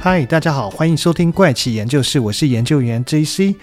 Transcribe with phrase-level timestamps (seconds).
[0.00, 3.56] 嗨，大家好，欢迎收听怪奇研究室，我是研究员 JC。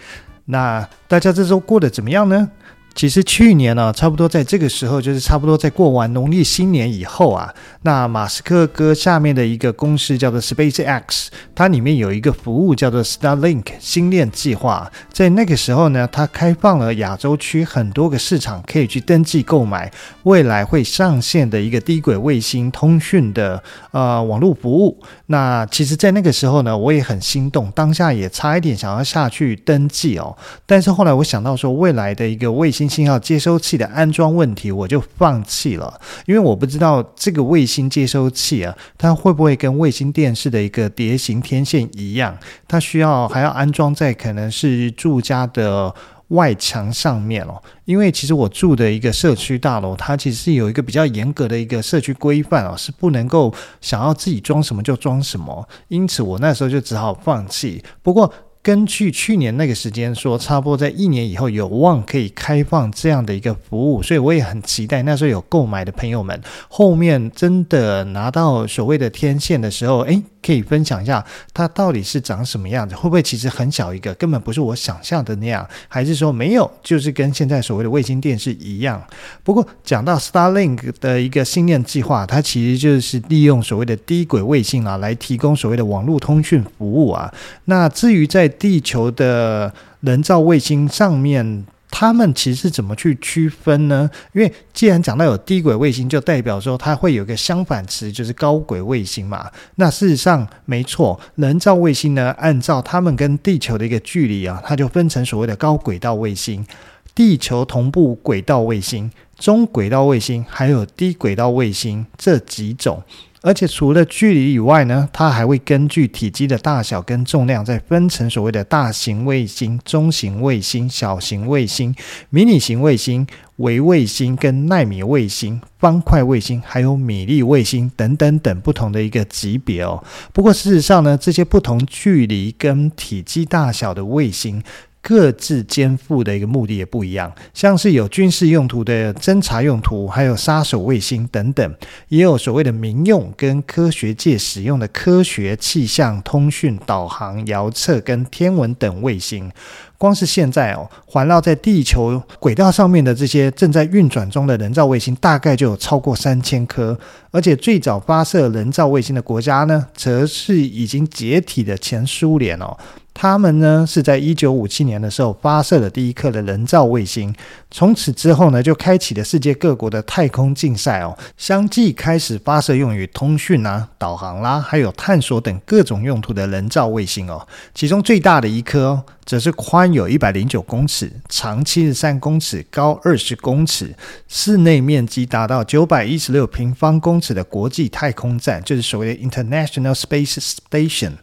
[0.44, 2.52] 那大家这周过得怎么样呢？
[2.96, 19.92] 其实去年呢、差不多在这个时候，就是差不多在过完农历新年以后啊，那马斯克哥下面的一个公司叫做 SpaceX，它里面有一个服务叫做 Starlink 星链计划，在那个时候呢，它开放了亚洲区很多个市场可以去登记购买
[20.24, 24.98] 未来会上线的一个低轨卫星通讯的呃网络服务。
[25.26, 45.94] 那其实，在那个时候呢，我也很心动，当下也差一点想要下去登记哦，但是后来我想到说，未来的一个卫星信号接收器的安装问题，我就放弃了，因为我不知道这个卫星接收器啊，它会不会跟卫星电视的一个碟形天线一样，它需要还要安装在可能是住家的
[46.30, 47.62] 外墙上面哦。
[47.86, 57.84] 因为其实我住的一个社区大楼，它其实是有一个比较严格的一个社区规范哦，是不能够想要自己装什么就装什么，因此我那时候就只好放弃。
[58.02, 58.32] 不过，
[58.66, 79.02] 根据去年那个时间说，差不多在一年以后有望可以开放这样的一个服务，所以我也很期待那时候有购买的朋友们，后面真的拿到所谓的天线的时候，诶，可以分享一下它到底是长什么样子，会不会其实很小一个，根本不是我想象的那样，还是说没有，就是跟现在所谓的卫星电视一样？
[79.44, 87.34] 不过讲到 Starlink 的一个星链计划，它其实就是利用所谓的低轨卫星啊，来提供所谓的网络通讯服务啊。
[87.66, 91.66] 那至于在地球的人造卫星上面，
[91.98, 94.10] 他们其实怎么去区分呢？
[94.34, 99.50] 因为既然讲到有低轨卫星，就代表说它会有一个相反词，就是高轨卫星嘛。
[99.76, 106.68] 那事实上没错，人造卫星呢，按照他们跟地球的一个距离啊，它就分成所谓的高轨道卫星、
[107.16, 113.02] 地球同步轨道卫星、中轨道卫星，还有低轨道卫星这几种。
[113.46, 121.94] 而且除了距离以外呢，它还会根据体积的大小跟重量，再分成所谓的大型卫星、中型卫星、小型卫星、
[122.32, 130.04] 迷你型卫星、微卫星跟奈米卫星、方块卫星，还有米粒卫星等等等不同的一个级别哦。
[130.34, 134.64] 不过事实上呢，这些不同距离跟体积大小的卫星，
[135.08, 141.76] 各自肩负的一个目的也不一样，像是有军事用途的侦察用途，还有杀手卫星等等，
[142.08, 149.52] 也有所谓的民用跟科学界使用的科学气象、通讯、导航、遥测跟天文等卫星。
[150.00, 156.98] 光是现在哦，环绕在地球轨道上面的这些正在运转中的人造卫星，大概就有超过三千颗。
[157.30, 162.76] 而且最早发射人造卫星的国家呢，则是已经解体的前苏联哦。
[163.18, 167.34] 他们呢是在一九五七年的时候发射了第一颗的人造卫星。
[167.72, 177.48] 从此之后呢，就开启了世界各国的太空竞赛哦，相继开始发射用于通讯啊、导航啦，还有探索等各种用途的人造卫星哦。
[177.74, 179.04] 其中最大的一颗哦。
[179.26, 183.96] 则是宽有一百零九公尺，长七十三公尺，高二十公尺，
[184.28, 190.38] 室内面积达到九百一十六平方公尺的国际太空站，就是所谓的 International Space
[190.70, 191.14] Station。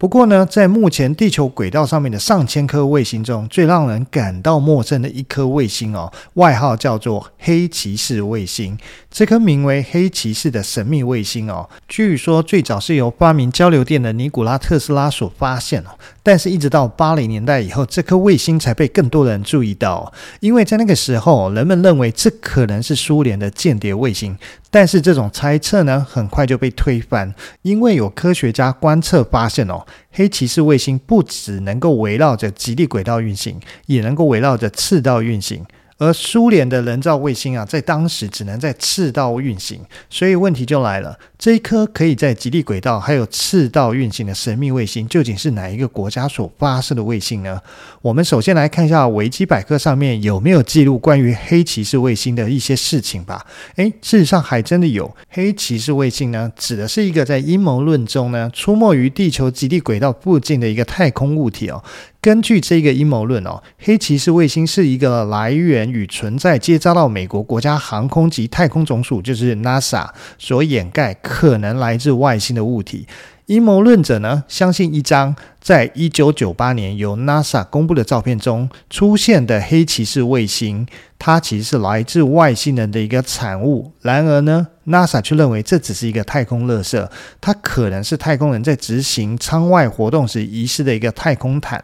[0.00, 8.78] 不过呢，在目前地球轨道上面的上千颗卫星中，最让人感到陌生的一颗卫星哦，外号叫做黑骑士卫星。
[9.10, 15.90] 这颗名为黑骑士的神秘卫星哦，据说最早是由发明交流电的尼古拉特斯拉所发现哦，
[16.22, 24.36] 但是一直到八零年代以后，这颗卫星才被更多人注意到，因为在那个时候，人们认为这可能是苏联的间谍卫星。
[24.70, 35.64] 但是这种猜测呢，很快就被推翻，因为有科学家观测发现哦，黑骑士卫星不只能够围绕着极地轨道运行，也能够围绕着赤道运行。
[35.98, 47.58] 而苏联的人造卫星啊，在当时只能在赤道运行，所以问题就来了：这一颗可以在极地轨道还有赤道运行的神秘卫星，究竟是哪一个国家所发射的卫星呢？
[48.02, 53.46] 我们首先来看一下维基百科上面有没有记录关于黑骑士卫星的一些事情吧。
[53.76, 55.16] 诶，事实上还真的有。
[55.30, 61.82] 黑骑士卫星呢，指的是一个在阴谋论中呢，出没于地球极地轨道附近的一个太空物体哦。
[62.20, 73.06] 根据这个阴谋论哦，黑骑士卫星是一个来源与存在皆遭到美国国家航空及太空总署，就是 NASA 所掩盖，可能来自外星的物体。
[73.46, 80.86] 阴谋论者呢，相信一张在一九九八年由 NASA 公布的照片中出现的黑骑士卫星，
[81.18, 83.92] 它其实是来自外星人的一个产物。
[84.02, 87.08] 然而呢，NASA 却认为这只是一个太空垃圾，
[87.40, 91.82] 它可能是太空人在执行舱外活动时遗失的一个太空毯。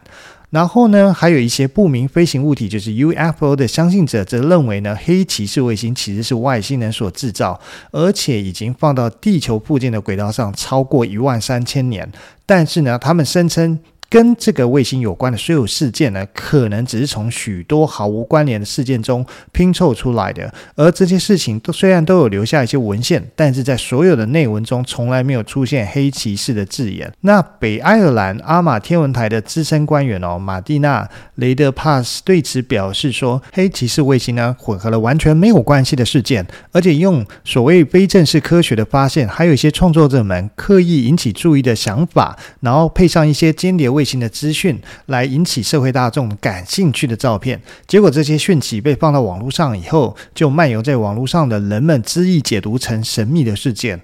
[0.49, 7.59] 然后呢，还有一些不明飞行物体，就是 UFO 的相信者，则认为呢，黑骑士卫星其实是外星人所制造，
[7.91, 12.09] 而且已经放到地球附近的轨道上超过一万三千年。
[12.45, 13.79] 但是呢，他们声称。
[14.09, 20.53] 跟这个卫星有关的所有事件呢，可能只是从许多毫无关联的事件中拼凑出来的。
[20.75, 27.11] 而这些事情都虽然都有留下一些文献，但是在所有的内文中从来没有出现黑骑士的字眼。
[27.21, 43.96] 那北爱尔兰阿玛天文台的资深官员哦，马蒂娜雷德帕斯对此表示说，黑骑士卫星呢混合了完全没有关系的事件，而且用所谓非正式科学的发现，还有一些创作者们刻意引起注意的想法，然后配上一些间谍。
[43.97, 53.99] 卫星的资讯来引起社会大众感兴趣的照片，结果这些讯息被放到网络上以后，就漫游在网络上的人们恣意解读成神秘的事件。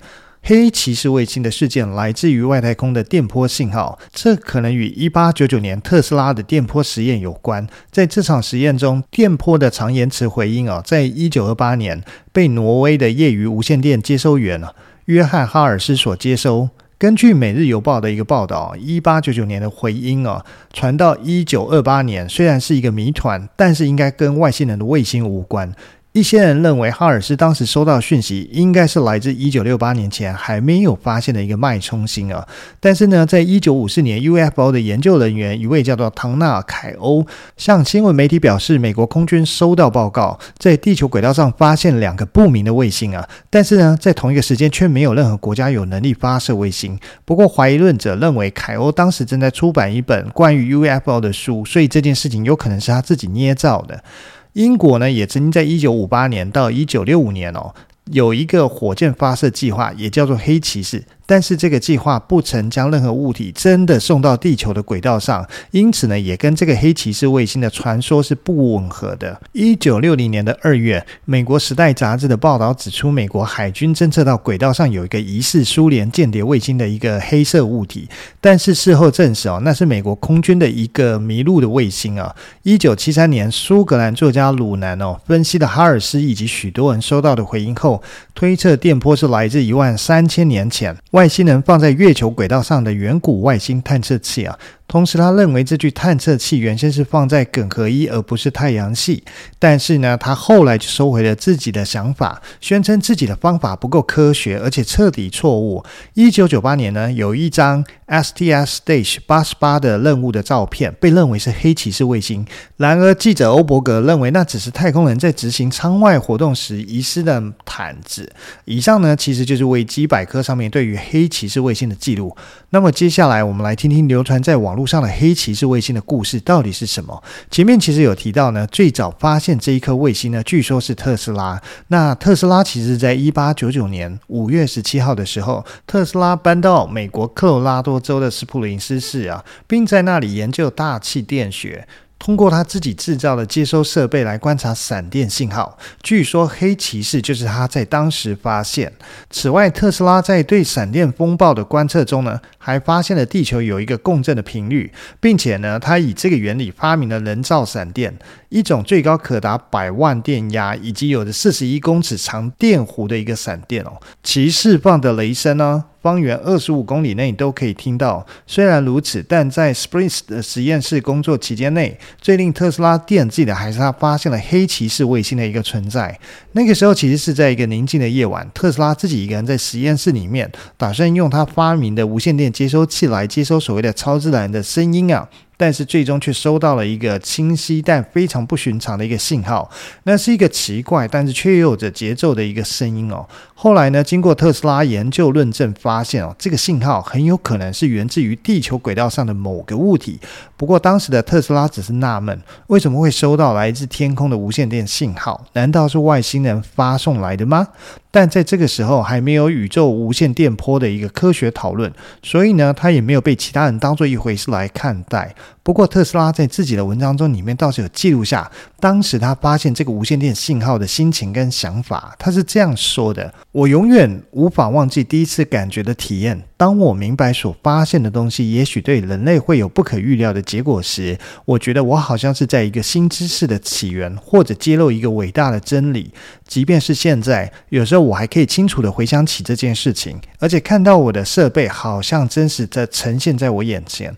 [0.46, 7.66] 黑骑士卫星的事件来自于外太空的电波信号，这可能与一八九九年特斯拉的电波实验有关。
[7.92, 12.04] 在这场实验中，电波的长延迟回音啊，在一九二八年
[12.34, 14.62] 被挪威的业余无线电接收员
[15.06, 16.70] 约翰哈尔斯所接收。
[17.04, 25.70] 根据《每日邮报》的一个报道，一八九九年的回音啊，传到一九二八年，虽然是一个谜团，但是应该跟外星人的卫星无关。
[26.14, 32.48] 一些人认为，哈尔斯当时收到讯息，应该是来自一九六八年前还没有发现的一个脉冲星啊。
[32.80, 37.26] 但是呢，在一九五四年，UFO 的研究人员一位叫做唐纳凯欧
[37.58, 43.28] 向新闻媒体表示，美国空军收到报告，在地球轨道上发现两个不明的卫星啊。
[43.50, 46.96] 但是呢，在同一个时间却没有任何国家有能力发射卫星。
[47.26, 54.04] 不过，怀疑论者认为，凯欧当时正在出版一本关于 UFO 的书，所以这件事情有可能是他自己捏造的。
[54.54, 57.74] 英国呢，也曾经在一九五八年到一九六五年哦，
[58.12, 61.04] 有一个火箭发射计划，也叫做黑骑士。
[61.26, 69.40] 但是这个计划不曾将任何物体真的送到地球的轨道上，因此呢，也跟这个黑骑士卫星的传说是不吻合的。
[69.54, 78.08] 一九六零年的二月，美国《时代》杂志的报道指出，美国海军侦测到轨道上有一个疑似苏联间谍卫星的一个黑色物体，
[78.42, 82.36] 但是事后证实哦，那是美国空军的一个迷路的卫星啊。
[82.64, 88.04] 一九七三年，苏格兰作家鲁南哦分析了哈尔斯以及许多人收到的回音后，
[88.36, 90.96] 推测电波是来自一万三千年前。
[91.14, 94.58] 外星人放在月球轨道上的远古外星探测器啊。
[94.94, 99.24] 同时，他认为这具探测器原先是放在艮合一，而不是太阳系。
[99.58, 105.84] 但是呢，他后来就收回了自己的想法，宣称自己的方法不够科学，而且彻底错误。
[106.14, 112.46] 一九九八年呢，有一张 STS Stage 八十八的任务的照片，被认为是黑骑士卫星。
[112.78, 118.32] 然而，记者欧伯格认为那只是太空人在执行舱外活动时遗失的毯子。
[118.66, 122.38] 以上呢，其实就是维基百科上面对于黑骑士卫星的记录。
[122.70, 127.24] 那么接下来，我们来听听流传在网络上的黑骑士卫星的故事到底是什么？
[127.50, 131.62] 前面其实有提到呢，最早发现这一颗卫星呢，据说是特斯拉。
[131.88, 141.88] 那特斯拉其实在一八九九年五月十七号的时候，特斯拉搬到美国科罗拉多州的斯普林斯市啊，并在那里研究大气电学。
[142.24, 148.94] 通过他自己制造的接收设备来观察闪电信号，据说黑骑士就是他在当时发现。
[149.30, 165.84] 此外，特斯拉在对闪电风暴的观测中呢，还发现了地球有一个共振的频率，并且呢，他以这个原理发明了人造闪电，一种最高可达百万电压以及有着四十一公尺长电弧的一个闪电哦，其释放的雷声呢。
[166.04, 168.24] 方圆二十五公里内都可以听到。
[168.46, 176.20] 虽然如此，但在 s p r i n t 的实验室工作期间内，最令特斯拉惦记的还是他发现了黑骑士卫星的一个存在。
[176.52, 185.28] 那个时候其实是在一个宁静的夜晚，特斯拉自己一个人在实验室里面，打算用他发明的无线电接收器来接收所谓的超自然的声音啊。
[185.58, 189.70] 但是最终却收到了一个清晰但非常不寻常的一个信号，
[190.04, 193.26] 那是一个奇怪但是却又有着节奏的一个声音哦。
[193.54, 200.20] 后来呢，经过特斯拉研究论证，发现哦，这个信号很有可能是源自于地球轨道上的某个物体。
[200.58, 205.46] 不过当时的特斯拉只是纳闷，为什么会收到来自天空的无线电信号？
[205.54, 207.70] 难道是外星人发送来的吗？
[208.16, 211.92] 但在这个时候还没有宇宙无线电波的一个科学讨论，
[212.22, 215.34] 所以呢，他也没有被其他人当做一回事来看待。
[215.66, 218.52] 不过，特斯拉在自己的文章中里面倒是有记录下
[218.82, 222.14] 当时他发现这个无线电信号的心情跟想法。
[222.20, 226.44] 他是这样说的：“我永远无法忘记第一次感觉的体验。
[226.58, 236.12] 当我明白所发现的东西也许对人类会有不可预料的结果时，我觉得我好像是在一个新知识的起源，或者揭露一个伟大的真理。
[236.46, 244.14] 即便是现在，有时候我还可以清楚地回想起这件事情，而且看到我的设备好像真实地呈现在我眼前。”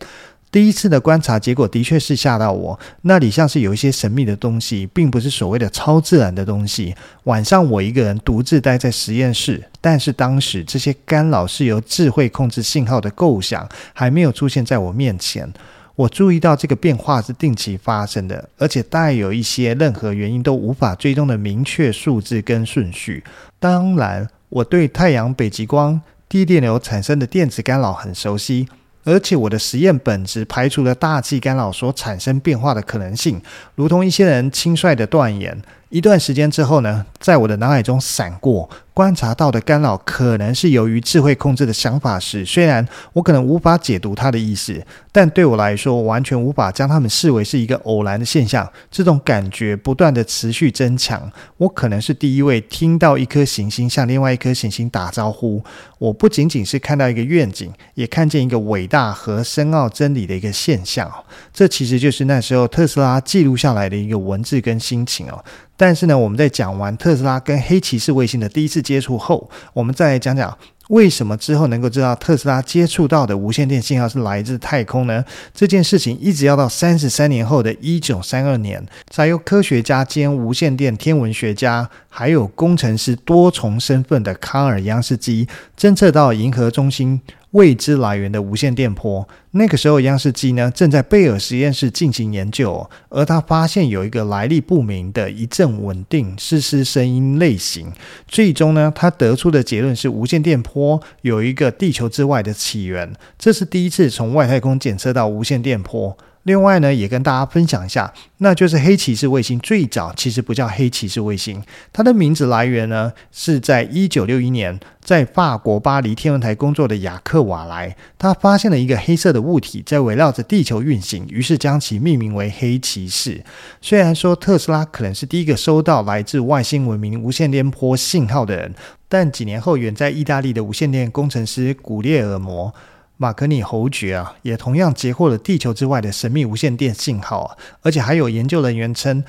[0.55, 6.95] 第一次的观察结果的确是吓到我，那里像是有一些神秘的东西，并不是所谓的超自然的东西。
[7.25, 15.51] 晚上我一个人独自待在实验室，但是当时这些干扰是由智慧控制信号的构想还没有出现在我面前。
[15.97, 23.21] 我注意到这个变化是定期发生的，而且带有一些任何原因都无法追踪的明确数字跟顺序。
[23.59, 28.69] 当然，我对太阳北极光低电流产生的电子干扰很熟悉，
[29.05, 33.41] 而且我的实验本质排除了大气干扰所产生变化的可能性，
[33.75, 35.57] 如同一些人轻率的断言。
[35.89, 38.69] 一段时间之后呢，在我的脑海中闪过。
[38.95, 48.65] 观察到的干扰可能是由于智慧控制的想法时，虽然我可能无法解读它的意思，但对我来说，完全无法将它们视为是一个偶然的现象。
[48.89, 51.29] 这种感觉不断地持续增强。
[51.57, 55.61] 我可能是第一位听到一颗行星向另外一颗行星打招呼。
[55.99, 61.11] 我不仅仅是看到一个愿景，也看见一个伟大和深奥真理的一个现象。
[61.53, 65.43] 这其实就是那时候特斯拉记录下来的一个文字跟心情哦。
[65.77, 70.57] 但是呢，我们在讲完特斯拉跟黑骑士卫星的第一次接触后，我们再来讲讲
[70.89, 75.25] 为什么之后能够知道特斯拉接触到的无线电信号是来自太空呢？
[75.53, 87.19] 这件事情一直要到三十三年后的一九三二年，才由科学家兼无线电天文学家还有工程师多重身份的卡尔杨斯基侦测到银河中心。
[87.55, 89.25] 未知来源的无线电波。
[89.51, 97.93] 那个时候，杨士基呢正在贝尔实验室进行研究，而他发现有一个来历不明的一阵稳定嘶嘶声音类型。
[98.27, 103.13] 最终呢，他得出的结论是无线电波有一个地球之外的起源。
[103.39, 106.17] 这是第一次从外太空检测到无线电波。
[106.45, 123.43] 另外呢，也跟大家分享一下，那就是黑骑士卫星最早其实不叫黑骑士卫星，它的名字来源呢是在一九六一年，在法国巴黎天文台工作的雅克瓦莱，他发现了一个黑色的物体在围绕着地球运行，于是将其命名为黑骑士。
[123.81, 128.75] 虽然说特斯拉可能是第一个收到来自外星文明无线电波信号的人，
[129.09, 132.71] 但几年后远在意大利的无线电工程师古列尔摩。
[133.17, 139.23] 马格尼侯爵啊，也同样截获了地球之外的神秘无线电信号啊，而且还有研究人员称，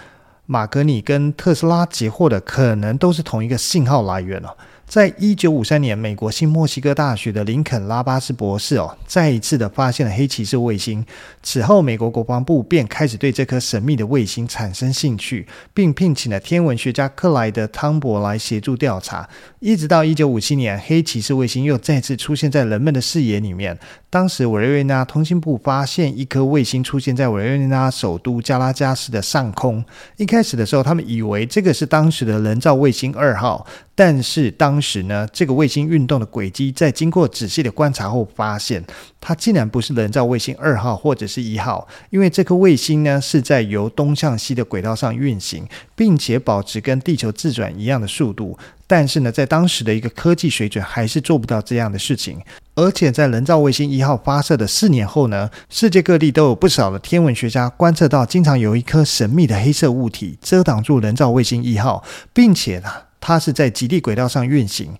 [0.46, 4.56] 马格尼跟特斯拉截获的可能都是同一个信号来源哦。
[4.86, 11.04] 在一九五三年，美国新墨西哥大学的林肯拉巴斯博士哦，再一次的发现了黑骑士卫星。
[11.42, 19.28] 此后，美国国防部便开始对这颗神秘的卫星产生兴趣，并聘请了天文学家克莱德汤博来协助调查。
[19.58, 23.76] 一直到一九五七年，黑骑士卫星又再次出现在人们的视野里面。
[24.16, 29.84] 当时，委内瑞拉通信部发现一颗卫星出现在委内瑞拉首都加拉加斯的上空。
[30.16, 33.66] 一开始的时候，他们以为这个是当时的人造卫星二号。
[33.94, 38.82] 但是当时呢，这个卫星运动的轨迹，在经过仔细的观察后，发现
[39.20, 48.58] 它竟然不是人造卫星二号或者是一号，因为这颗卫星呢是在由东向西的轨道上运行，并且保持跟地球自转一样的速度。
[48.86, 52.40] 但是呢，在当时的一个科技水准，还是做不到这样的事情。
[52.76, 62.88] 而且在人造卫星一号发射的四年后呢，世界各地都有不少的天文学家观测到，经常有一颗神秘的黑色物体遮挡住人造卫星一号，并且呢。
[63.18, 64.94] 它是在极地轨道上运行，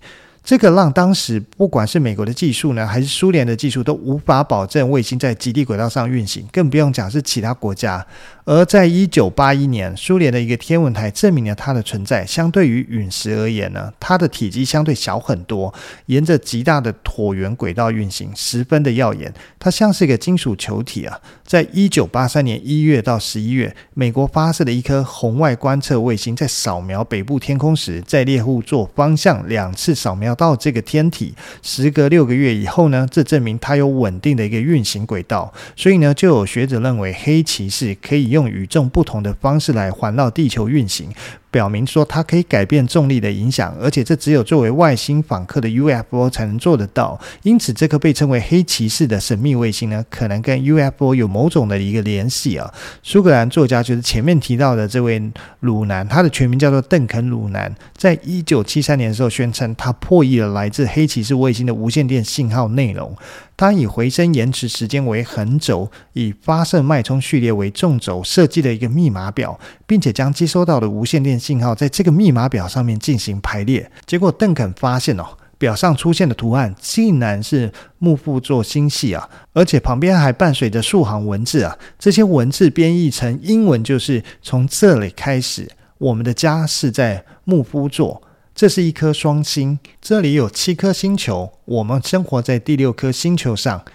[0.47, 8.07] 这个让当时不管是美国的技术呢，还是苏联的技术，都无法保证卫星在极地轨道上运行，更不用讲是其他国家。
[8.45, 12.25] 而在一九八一年，苏联的一个天文台证明了它的存在。
[12.25, 15.73] 相对于陨石而言呢，它的体积相对小很多，
[16.05, 19.33] 沿着极大的椭圆轨道运行，十分的耀眼。
[19.59, 21.19] 它像是一个金属球体啊。
[21.45, 31.35] 在一九八三年一月到十一月，美国发射的一颗红外观测卫星在扫描北部天空时，在猎户座方向两次扫描到这个天体。
[31.61, 35.53] 时隔六个月以后呢，这证明它有稳定的一个运行轨道。
[35.75, 38.47] 所以呢，就有学者认为黑骑士可以用。
[38.47, 41.09] 与众不同的方式来环绕地球运行。
[41.57, 47.19] 表明说它可以改变重力的影响，而且这只有作为外星访客的 UFO 才能做得到。
[47.41, 52.71] 因此，这颗被称为黑骑士的神秘卫星呢，可能跟 UFO 有某种的一个联系啊。
[53.01, 55.19] 苏格兰作家就是前面提到的这位
[55.61, 63.17] 鲁南，他的全名叫做邓肯·鲁南，在一九七三年的时候宣称他破译了来自黑骑士卫星的无线电信号内容。
[63.59, 75.25] 他以回声延迟时间为横轴，以发射脉冲序列为纵轴，设计了一个密码表，并且将接收到的无线电信号在这个密码表上面进行排列，结果邓肯发现哦，
[75.57, 88.21] 表上出现的图案竟然是牧夫座星系啊，而且旁边还伴随着数行文字啊，这些文字编译成英文就是从这里开始，我们的家是在牧夫座，
[88.53, 93.85] 这是一颗双星，这里有七颗星球，我们生活在第六颗星球上。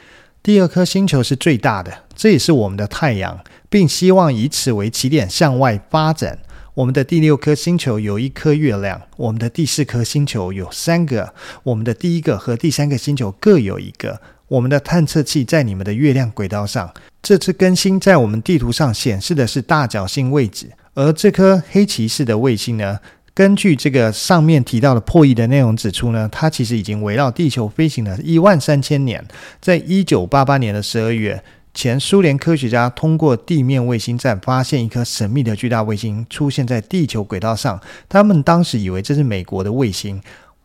[0.42, 6.38] 第二颗星球是最大的，这也是我们的太阳，并希望以此为起点向外发展。
[6.74, 14.18] 我们的第六颗星球有一颗月亮，我们的第四颗星球有三个，我们的第一个和第三个星球各有一个。
[14.48, 16.90] 我们的探测器在你们的月亮轨道上。
[17.22, 22.98] 这次更新在我们地图上显示的是大角星位置，而这颗黑骑士的卫星呢，
[23.34, 29.22] 根据这个上面提到的破译的内容指出呢，它其实已经围绕地球飞行了一万三千年。
[29.60, 31.42] 在一九八八年的十二月，
[31.74, 40.20] 前苏联科学家通过地面卫星站发现一颗神秘的巨大卫星出现在地球轨道上，他们当时以为这是美国的卫星。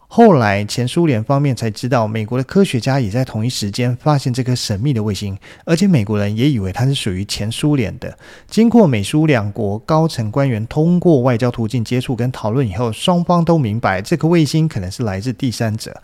[0.09, 8.17] 后来，前苏联方面才知道，美国的科学家也在同一时间发现这颗神秘的卫星，而且美国人也以为它是属于前苏联的。
[8.49, 16.01] 经过美苏两国高层官员通过外交途径接触跟讨论以后，双方都明白这颗卫星可能是来自第三者。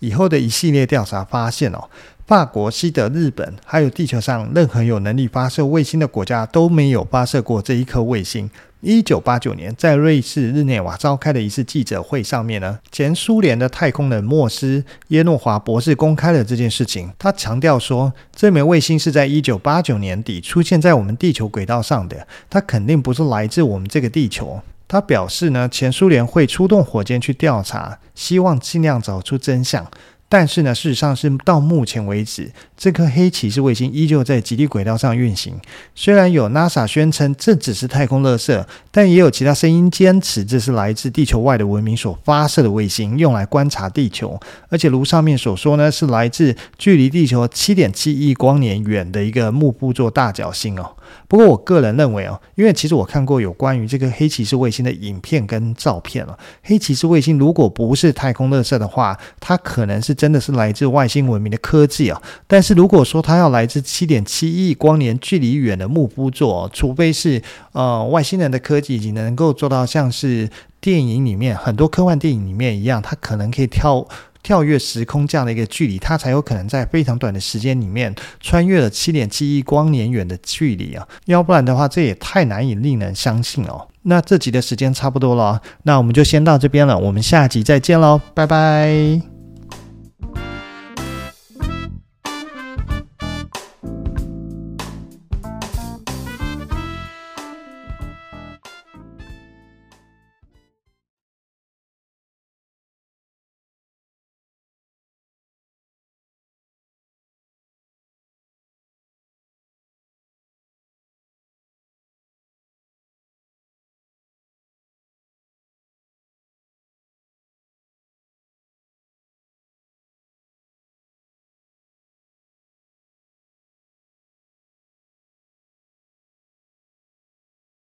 [0.00, 1.88] 以后的一系列调查发现哦。
[2.26, 8.50] 法国、西德、日本，还有地球上任何有能力发射卫星的国家都没有发射过这一颗卫星。
[8.80, 17.12] 一九八九年，在瑞士日内瓦召开的一次记者会上面呢，前苏联的太空人莫斯耶诺华博士公开了这件事情。
[17.16, 24.60] 他强调说，这枚卫星是在一九八九年底出现在我们地球轨道上的，它肯定不是来自我们这个地球。
[24.88, 29.84] 他表示呢，前苏联会出动火箭去调查，希望尽量找出真相。
[30.28, 35.54] 但是呢，事实上是到目前为止，这颗黑骑士卫星依旧在极地轨道上运行。
[35.94, 44.38] 虽然有 NASA 宣称这只是太空垃圾，但也有其他声音坚持这是来自地球外的文明所发射的卫星，用来观察地球。
[44.68, 50.96] 而且如上面所说呢，是来自距离地球七点七亿光年远的一个木布座大角星哦。
[51.28, 56.36] 不过我个人认为哦，因为其实我看过有关于这个黑骑士卫星的影片跟照片了。
[56.64, 60.15] 黑骑士卫星如果不是太空垃圾的话，它可能是。
[60.16, 62.20] 真的是来自外星文明的科技啊！
[62.48, 67.40] 但是如果说它要来自七点七亿光年距离远的木夫座，除非是
[67.72, 74.06] 呃外星人的科技已经能够做到像是电影里面很多科幻电影里面一样，它可能可以跳
[74.42, 81.06] 跳跃时空这样的一个距离，它才有可能在非常短的时间里面穿越了七点七亿光年远的距离啊！
[81.26, 83.88] 要不然的话，这也太难以令人相信哦。
[84.02, 89.35] 那这集的时间差不多了，那我们就先到这边了，我们下集再见喽，拜拜。